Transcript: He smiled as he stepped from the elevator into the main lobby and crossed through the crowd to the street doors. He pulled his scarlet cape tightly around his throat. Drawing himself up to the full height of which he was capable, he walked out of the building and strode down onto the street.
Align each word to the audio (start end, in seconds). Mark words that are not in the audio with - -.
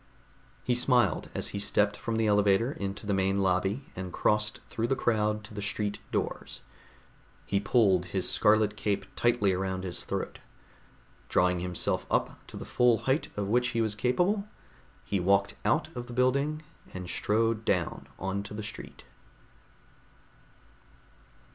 He 0.63 0.73
smiled 0.73 1.29
as 1.35 1.49
he 1.49 1.59
stepped 1.59 1.95
from 1.95 2.15
the 2.15 2.25
elevator 2.25 2.71
into 2.71 3.05
the 3.05 3.13
main 3.13 3.37
lobby 3.43 3.85
and 3.95 4.11
crossed 4.11 4.59
through 4.65 4.87
the 4.87 4.95
crowd 4.95 5.43
to 5.43 5.53
the 5.53 5.61
street 5.61 5.99
doors. 6.11 6.61
He 7.45 7.59
pulled 7.59 8.05
his 8.05 8.27
scarlet 8.27 8.75
cape 8.75 9.05
tightly 9.15 9.53
around 9.53 9.83
his 9.83 10.03
throat. 10.03 10.39
Drawing 11.29 11.59
himself 11.59 12.07
up 12.09 12.39
to 12.47 12.57
the 12.57 12.65
full 12.65 13.03
height 13.05 13.27
of 13.37 13.47
which 13.49 13.69
he 13.77 13.79
was 13.81 13.93
capable, 13.93 14.47
he 15.05 15.19
walked 15.19 15.53
out 15.63 15.95
of 15.95 16.07
the 16.07 16.13
building 16.13 16.63
and 16.95 17.07
strode 17.07 17.63
down 17.63 18.07
onto 18.17 18.55
the 18.55 18.63
street. 18.63 19.03